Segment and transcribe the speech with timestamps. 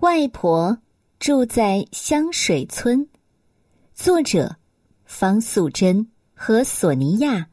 [0.00, 0.78] 外婆
[1.18, 3.08] 住在香水村，
[3.94, 4.54] 作者
[5.04, 7.32] 方素珍和索尼娅·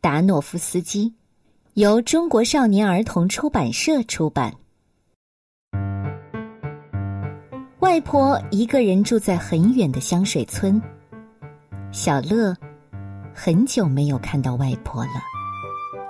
[0.00, 1.14] 达诺夫斯基，
[1.74, 4.52] 由中国少年儿童出版社出版。
[7.78, 10.82] 外婆一个人住在很远的香水村，
[11.92, 12.52] 小乐
[13.32, 15.22] 很久没有看到外婆了。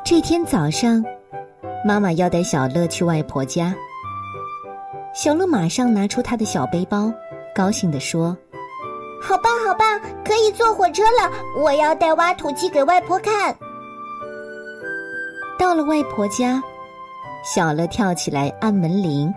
[0.03, 1.05] 这天早上，
[1.87, 3.77] 妈妈要带小乐去外婆家。
[5.15, 7.13] 小乐马上拿出他的小背包，
[7.55, 8.37] 高兴地说
[9.23, 11.31] ：“好棒，好棒，可以坐火车了！
[11.63, 13.55] 我要带挖土机给外婆看。”
[15.59, 16.63] 到了外婆家，
[17.45, 19.33] 小乐跳起来按门铃。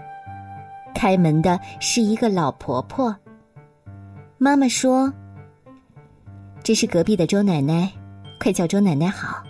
[0.95, 3.13] 开门的是一个老婆婆。
[4.37, 5.11] 妈妈说
[6.63, 7.91] ：“这是隔壁的周奶奶，
[8.39, 9.43] 快叫周奶奶好。”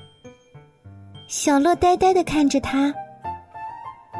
[1.30, 2.92] 小乐呆呆的看着她，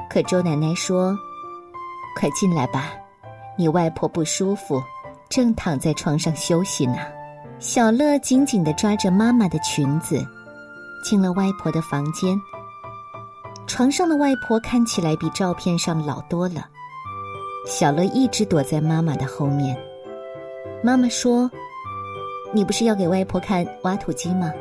[0.08, 1.18] 可周奶奶说。
[2.16, 2.94] 快进来吧，
[3.58, 4.82] 你外婆不舒服，
[5.30, 6.98] 正躺在床上休息呢。
[7.60, 10.26] 小乐紧紧的抓着妈妈的裙子，
[11.04, 12.40] 进了外婆的房间。
[13.68, 16.66] 床上的外婆看起来比照片上老多了。
[17.68, 19.78] 小乐一直躲在妈妈的后面。
[20.84, 21.50] 妈妈说
[22.54, 24.54] ：“你不是要给外婆看挖土机吗？”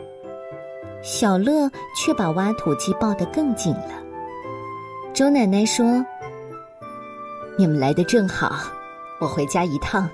[1.02, 3.92] 小乐却把挖土机抱得更紧了。
[5.12, 6.04] 周奶奶说。
[7.56, 8.52] 你们来的正好，
[9.20, 10.10] 我回家一趟，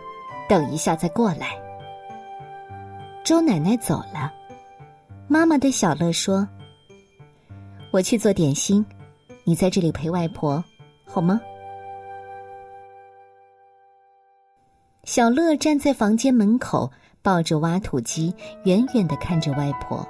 [0.47, 1.59] 等一下再过来。
[3.25, 4.31] 周奶奶走了，
[5.27, 6.47] 妈妈对小乐说
[7.91, 8.85] ：“我去做点心，
[9.45, 10.63] 你在这里陪外婆，
[11.07, 11.41] 好吗？”
[15.05, 20.07] 小乐站在房间门口，抱着挖土机，远远的看着外婆。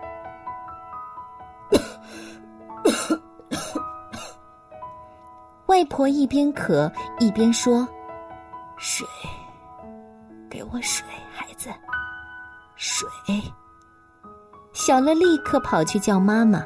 [5.80, 7.88] 外婆一边咳一边说
[8.76, 9.06] ：“水，
[10.50, 11.70] 给我水，孩子，
[12.76, 13.08] 水。”
[14.74, 16.58] 小乐立刻跑去叫妈妈：“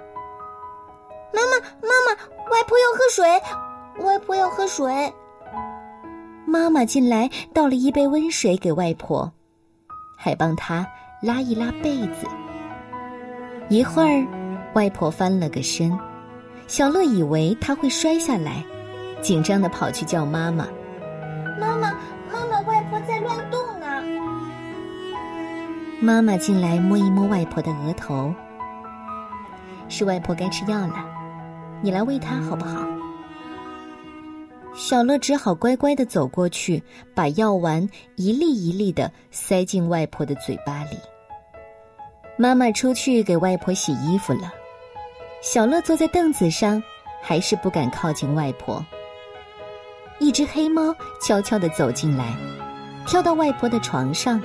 [1.32, 5.14] 妈妈，妈妈，外婆要喝水，外婆要喝水。”
[6.44, 9.32] 妈妈进来倒了一杯温水给外婆，
[10.18, 10.84] 还帮她
[11.22, 12.26] 拉一拉被子。
[13.68, 14.26] 一会儿，
[14.74, 15.96] 外婆翻了个身，
[16.66, 18.64] 小乐以为她会摔下来。
[19.24, 20.68] 紧张的跑去叫妈妈，
[21.58, 21.90] 妈妈，
[22.30, 23.86] 妈妈，外婆在乱动呢。
[25.98, 28.34] 妈妈进来摸一摸外婆的额头，
[29.88, 31.06] 是外婆该吃药了，
[31.80, 32.86] 你来喂她好不好？
[34.74, 36.82] 小乐只好乖乖的走过去，
[37.14, 40.98] 把药丸一粒一粒的塞进外婆的嘴巴里。
[42.36, 44.52] 妈妈出去给外婆洗衣服了，
[45.40, 46.82] 小乐坐在凳子上，
[47.22, 48.84] 还是不敢靠近外婆。
[50.18, 52.34] 一只黑猫悄悄的走进来，
[53.06, 54.40] 跳到外婆的床上。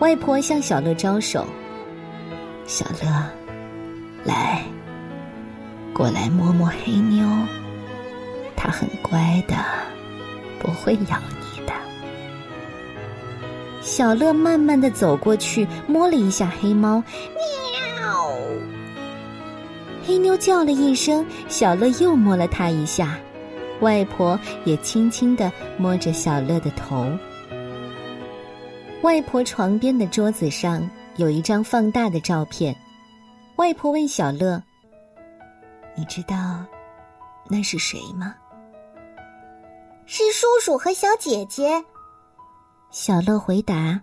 [0.00, 1.46] 外婆向小乐招手
[2.66, 3.06] ：“小乐，
[4.24, 4.62] 来，
[5.92, 7.26] 过来摸摸黑妞，
[8.56, 9.54] 它很乖的，
[10.58, 11.72] 不会咬你的。”
[13.80, 17.02] 小乐慢慢的走过去，摸了一下黑猫，
[17.96, 18.30] 喵！
[20.06, 23.16] 黑妞叫了一声，小乐又摸了它一下。
[23.80, 27.06] 外婆也轻轻的摸着小乐的头。
[29.02, 32.74] 外婆床边的桌子上有一张放大的照片。
[33.56, 34.60] 外婆问小乐
[35.94, 36.64] ：“你知道
[37.48, 38.34] 那是谁吗
[40.06, 41.84] ？”“是叔叔和小姐姐。”
[42.90, 44.00] 小乐回答。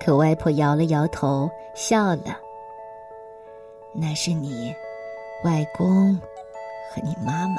[0.00, 2.36] 可外婆摇了摇头，笑了
[3.94, 4.74] ：“那是你
[5.44, 6.14] 外公
[6.90, 7.56] 和你妈妈。”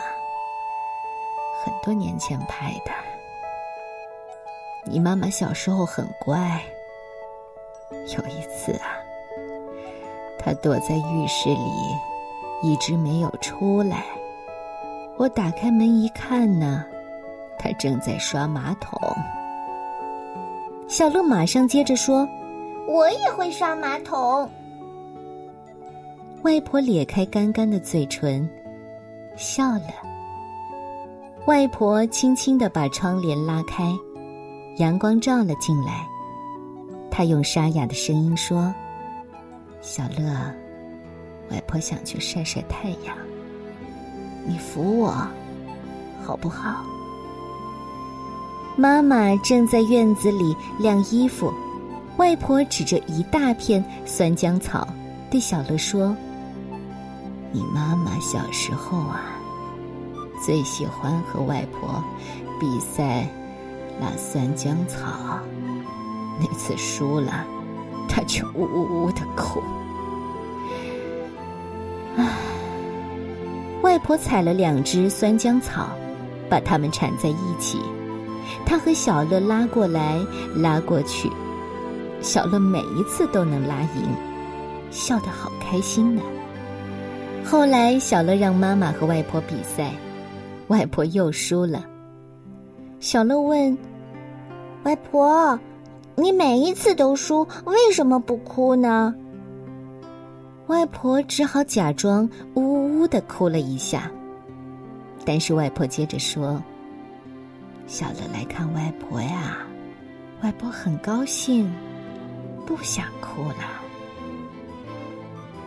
[1.65, 2.91] 很多年前拍的。
[4.83, 6.61] 你妈妈小时候很乖。
[7.91, 9.01] 有一次啊，
[10.37, 11.71] 她躲在浴室里，
[12.61, 14.05] 一直没有出来。
[15.17, 16.85] 我打开门一看呢，
[17.57, 18.99] 她正在刷马桶。
[20.87, 22.29] 小乐马上接着说
[22.87, 24.47] ：“我也会刷马桶。”
[26.43, 28.47] 外婆咧开干干的嘴唇，
[29.35, 30.14] 笑了。
[31.47, 33.95] 外婆轻轻的把窗帘拉开，
[34.77, 36.07] 阳光照了进来。
[37.11, 38.73] 她用沙哑的声音说
[39.79, 40.25] ：“小乐，
[41.51, 43.15] 外婆想去晒晒太阳，
[44.43, 45.15] 你扶我，
[46.23, 46.83] 好不好？”
[48.75, 51.53] 妈妈正在院子里晾衣服，
[52.17, 54.87] 外婆指着一大片酸浆草，
[55.29, 56.15] 对小乐说
[57.53, 59.33] ：“你妈妈小时候啊。”
[60.43, 62.03] 最喜欢和外婆
[62.59, 63.27] 比赛
[63.99, 65.39] 拉酸浆草，
[66.39, 67.45] 那次输了，
[68.07, 69.61] 他却呜呜呜的哭。
[72.17, 72.27] 唉，
[73.81, 75.89] 外婆采了两只酸浆草，
[76.49, 77.79] 把它们缠在一起，
[78.65, 80.19] 她和小乐拉过来
[80.55, 81.31] 拉过去，
[82.21, 84.15] 小乐每一次都能拉赢，
[84.91, 86.21] 笑得好开心呢。
[87.43, 89.91] 后来，小乐让妈妈和外婆比赛，
[90.67, 91.85] 外婆又输了。
[92.99, 93.77] 小乐问
[94.83, 95.59] ：“外婆，
[96.15, 99.13] 你每一次都输，为什么不哭呢？”
[100.67, 104.11] 外婆只好假装呜呜的哭了一下。
[105.23, 106.61] 但是外婆接着说
[107.85, 109.57] ：“小乐来看外婆呀，
[110.41, 111.71] 外婆很高兴，
[112.65, 113.83] 不想哭了。”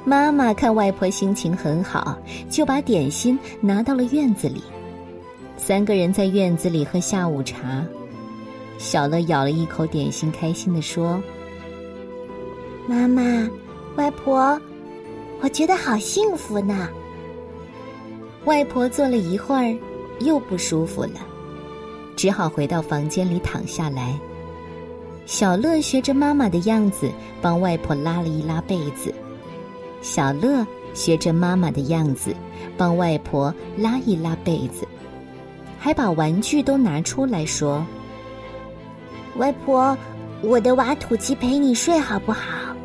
[0.04, 2.18] 妈妈看外婆心情很好，
[2.48, 4.62] 就把点心拿到了院子里。
[5.58, 7.84] 三个人在院子里喝下午茶，
[8.78, 11.20] 小乐咬了一口点心，开心的说
[12.88, 13.46] ：“妈妈，
[13.96, 14.58] 外婆，
[15.42, 16.88] 我觉得好幸福呢。”
[18.46, 19.76] 外婆坐了一会儿，
[20.20, 21.20] 又不舒服了，
[22.16, 24.18] 只好回到房间里躺下来。
[25.26, 27.10] 小乐学着妈妈的样子，
[27.42, 29.12] 帮外婆拉了一拉被子；
[30.00, 32.34] 小乐学着妈妈的样子，
[32.78, 34.86] 帮外婆拉一拉被子。
[35.78, 37.86] 还把玩具都拿出来说
[39.36, 39.96] ：“外婆，
[40.42, 42.76] 我的挖土机陪你睡好不好？”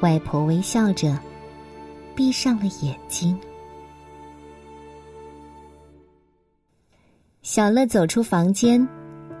[0.00, 1.18] 外婆微笑着，
[2.14, 3.38] 闭上了眼睛。
[7.42, 8.86] 小乐走出房间，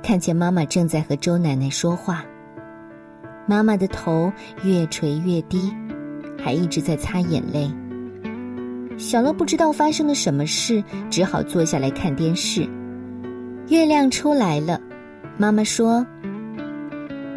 [0.02, 2.24] 看见妈妈正在和周奶奶说话。
[3.46, 5.72] 妈妈的头越垂越低，
[6.42, 7.70] 还一直在擦眼泪。
[8.98, 12.68] 小乐不知道发生了什么事，只好坐下来看电视。
[13.68, 14.80] 月亮出来了，
[15.36, 16.04] 妈妈说：“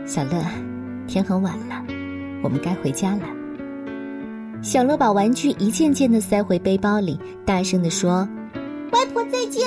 [0.06, 0.44] 小乐，
[1.08, 1.86] 天很晚了，
[2.44, 3.22] 我们该回家了。”
[4.64, 8.28] 小乐把玩具一件件的塞回背包里，大声的说
[8.92, 9.64] ：“外婆再见，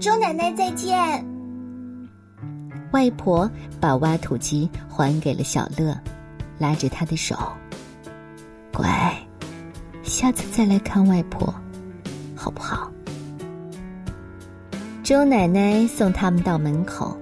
[0.00, 1.24] 周奶奶再见。”
[2.90, 3.48] 外婆
[3.80, 5.96] 把挖土机还给了小乐，
[6.58, 7.36] 拉着他的手
[8.74, 9.14] ：“乖。”
[10.04, 11.52] 下次再来看外婆，
[12.36, 12.92] 好不好？
[15.02, 17.18] 周奶奶送他们到门口，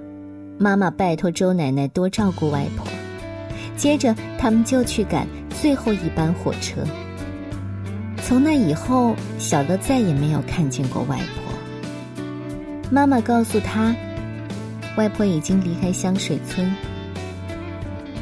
[0.58, 2.86] 妈妈拜托周奶奶多照顾外婆。
[3.76, 5.26] 接着，他们就去赶
[5.60, 6.82] 最后一班火车。
[8.24, 11.54] 从那以后，小乐再也没有看见过外婆。
[12.90, 13.94] 妈妈告诉他，
[14.96, 16.72] 外婆已经离开香水村，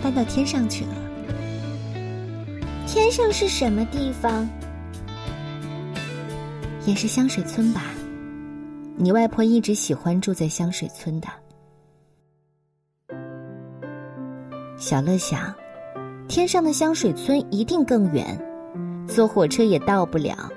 [0.02, 0.99] 搬到天上去了。
[2.92, 4.48] 天上是什么地方？
[6.84, 7.82] 也是香水村吧。
[8.96, 11.28] 你外婆一直喜欢住在香水村的。
[14.76, 15.54] 小乐想，
[16.26, 18.36] 天上的香水村一定更远，
[19.06, 20.50] 坐火车也到不了，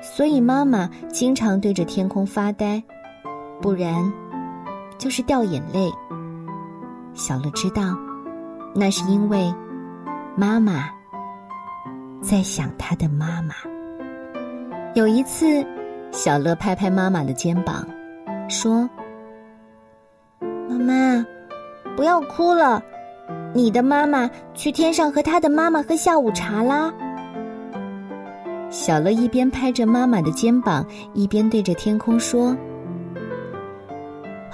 [0.00, 2.82] 所以妈妈经常对着天空发呆，
[3.60, 4.12] 不然
[4.98, 5.88] 就是掉眼泪。
[7.14, 7.96] 小乐知道，
[8.74, 9.54] 那是因为
[10.34, 10.90] 妈妈。
[12.22, 13.54] 在想他的妈妈。
[14.94, 15.66] 有一次，
[16.12, 17.86] 小乐拍拍妈妈的肩膀，
[18.48, 18.88] 说
[20.68, 21.26] ：“妈妈，
[21.96, 22.82] 不要哭了，
[23.52, 26.92] 你的妈妈去天上和他的妈妈喝下午茶啦。”
[28.70, 32.56] 小乐一边拍着妈妈的肩膀，一边对着天空说：“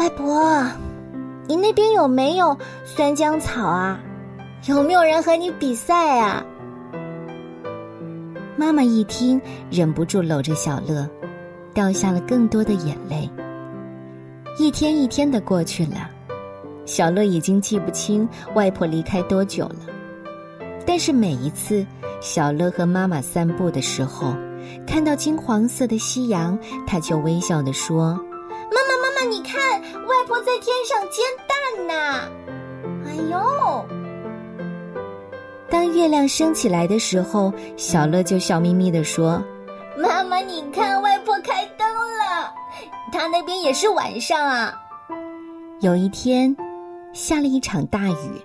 [0.00, 0.64] 外婆，
[1.46, 4.00] 你那边有没有酸浆草啊？
[4.66, 6.44] 有没有人和你比赛啊？”
[8.58, 11.08] 妈妈一听，忍不住搂着小乐，
[11.72, 13.30] 掉下了更多的眼泪。
[14.58, 16.10] 一天一天的过去了，
[16.84, 19.86] 小乐已经记不清外婆离开多久了。
[20.84, 21.86] 但是每一次，
[22.20, 24.34] 小乐和妈妈散步的时候，
[24.84, 28.14] 看到金黄色的夕阳，他就微笑的说
[28.74, 32.28] ：“妈妈，妈妈，你看，外婆在天上煎蛋呢！”
[33.06, 33.97] 哎呦！
[35.78, 39.40] 当月亮升起来的时候，小乐就笑眯眯地说
[39.96, 42.52] ：“妈妈，你看，外婆开灯了，
[43.12, 44.74] 她那边也是晚上啊。”
[45.78, 46.56] 有一天，
[47.12, 48.44] 下了一场大雨，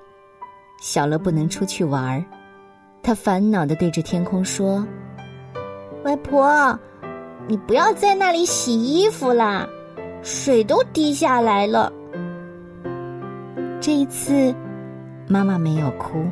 [0.80, 2.24] 小乐不能出去玩儿，
[3.02, 4.86] 他烦恼的对着天空说
[6.06, 6.78] ：“外婆，
[7.48, 9.68] 你不要在那里洗衣服啦，
[10.22, 11.92] 水都滴下来了。”
[13.82, 14.54] 这一次，
[15.28, 16.24] 妈妈没有哭。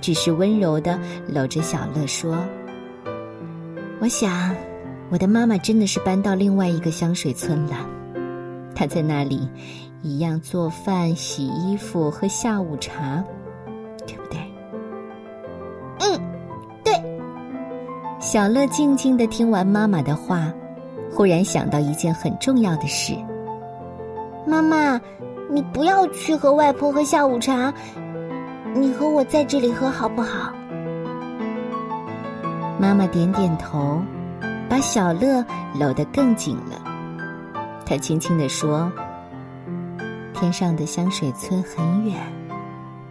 [0.00, 2.36] 只是温柔的搂着小乐说
[4.00, 4.54] ：“我想，
[5.10, 7.74] 我的妈妈真的是搬到另外一个香水村了。
[8.74, 9.48] 她在那里
[10.02, 13.24] 一样做饭、洗衣服、喝下午茶，
[14.06, 14.38] 对不对？
[16.00, 16.20] 嗯，
[16.84, 16.94] 对。
[18.20, 20.52] 小乐静静的听完妈妈的话，
[21.10, 23.14] 忽然想到一件很重要的事：
[24.46, 25.00] 妈妈，
[25.50, 27.74] 你不要去和外婆喝下午茶，
[28.74, 30.52] 你和我在这里喝好不好？
[32.78, 34.00] 妈妈点点头，
[34.68, 35.44] 把小乐
[35.78, 36.80] 搂得更紧了。
[37.84, 38.90] 她轻轻地说
[40.34, 42.16] ：“天上的香水村很远，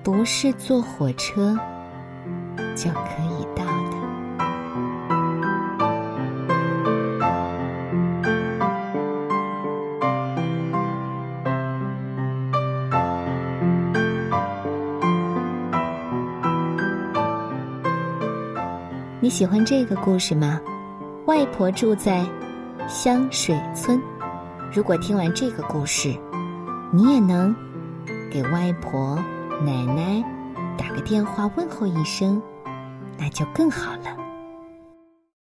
[0.03, 1.57] 不是坐火车
[2.75, 3.26] 就可以
[19.27, 20.57] 你喜欢这个故事吗？
[21.25, 22.25] 外婆住在
[22.87, 24.01] 香水村。
[24.73, 26.17] 如果听完这个故事，
[26.93, 27.53] 你也能
[28.31, 29.17] 给外婆、
[29.65, 30.23] 奶奶
[30.77, 32.41] 打个电话问候一声，
[33.17, 34.16] 那就更好了。